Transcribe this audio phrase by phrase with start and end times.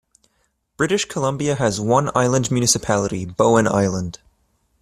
[0.77, 4.17] British Columbia has one island municipality, Bowen Island.